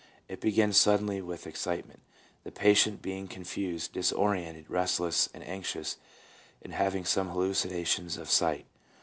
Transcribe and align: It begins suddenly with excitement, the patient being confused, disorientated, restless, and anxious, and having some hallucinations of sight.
It 0.27 0.41
begins 0.41 0.77
suddenly 0.77 1.21
with 1.21 1.45
excitement, 1.45 1.99
the 2.43 2.51
patient 2.51 3.03
being 3.03 3.27
confused, 3.27 3.93
disorientated, 3.93 4.65
restless, 4.67 5.29
and 5.31 5.47
anxious, 5.47 5.97
and 6.63 6.73
having 6.73 7.05
some 7.05 7.29
hallucinations 7.29 8.17
of 8.17 8.27
sight. 8.27 8.65